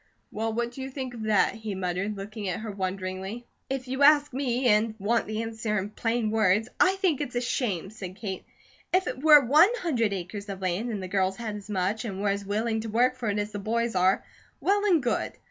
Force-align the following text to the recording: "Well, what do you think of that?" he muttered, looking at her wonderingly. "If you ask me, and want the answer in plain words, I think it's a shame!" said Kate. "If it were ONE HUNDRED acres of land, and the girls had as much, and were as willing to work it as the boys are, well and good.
"Well, 0.31 0.51
what 0.51 0.71
do 0.71 0.81
you 0.81 0.89
think 0.89 1.13
of 1.13 1.21
that?" 1.25 1.53
he 1.53 1.75
muttered, 1.75 2.17
looking 2.17 2.47
at 2.49 2.61
her 2.61 2.71
wonderingly. 2.71 3.45
"If 3.69 3.87
you 3.87 4.01
ask 4.01 4.33
me, 4.33 4.65
and 4.67 4.95
want 4.97 5.27
the 5.27 5.43
answer 5.43 5.77
in 5.77 5.91
plain 5.91 6.31
words, 6.31 6.67
I 6.79 6.95
think 6.95 7.21
it's 7.21 7.35
a 7.35 7.39
shame!" 7.39 7.91
said 7.91 8.15
Kate. 8.15 8.43
"If 8.91 9.05
it 9.05 9.21
were 9.23 9.45
ONE 9.45 9.69
HUNDRED 9.81 10.11
acres 10.11 10.49
of 10.49 10.59
land, 10.59 10.89
and 10.89 11.03
the 11.03 11.07
girls 11.07 11.37
had 11.37 11.55
as 11.55 11.69
much, 11.69 12.03
and 12.03 12.19
were 12.19 12.29
as 12.29 12.43
willing 12.43 12.81
to 12.81 12.89
work 12.89 13.15
it 13.21 13.37
as 13.37 13.51
the 13.51 13.59
boys 13.59 13.93
are, 13.93 14.25
well 14.59 14.83
and 14.85 15.03
good. 15.03 15.33